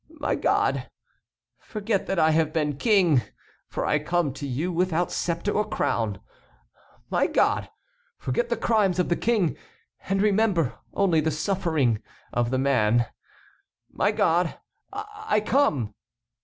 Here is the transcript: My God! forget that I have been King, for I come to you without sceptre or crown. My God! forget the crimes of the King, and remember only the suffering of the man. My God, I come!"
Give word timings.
My 0.19 0.33
God! 0.33 0.89
forget 1.59 2.07
that 2.07 2.17
I 2.17 2.31
have 2.31 2.51
been 2.51 2.75
King, 2.79 3.21
for 3.67 3.85
I 3.85 3.99
come 3.99 4.33
to 4.33 4.47
you 4.47 4.71
without 4.73 5.11
sceptre 5.11 5.51
or 5.51 5.63
crown. 5.69 6.19
My 7.11 7.27
God! 7.27 7.69
forget 8.17 8.49
the 8.49 8.57
crimes 8.57 8.97
of 8.97 9.09
the 9.09 9.15
King, 9.15 9.55
and 10.09 10.19
remember 10.19 10.73
only 10.95 11.21
the 11.21 11.29
suffering 11.29 12.01
of 12.33 12.49
the 12.49 12.57
man. 12.57 13.09
My 13.91 14.11
God, 14.11 14.57
I 14.91 15.39
come!" 15.39 15.93